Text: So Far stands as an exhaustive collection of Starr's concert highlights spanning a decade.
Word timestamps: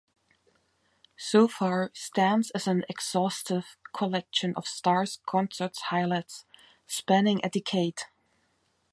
So 1.15 1.47
Far 1.47 1.91
stands 1.93 2.49
as 2.55 2.65
an 2.65 2.85
exhaustive 2.89 3.77
collection 3.93 4.55
of 4.55 4.65
Starr's 4.65 5.19
concert 5.27 5.77
highlights 5.77 6.43
spanning 6.87 7.39
a 7.43 7.49
decade. 7.51 8.01